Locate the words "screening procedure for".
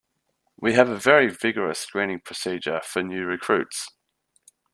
1.77-3.03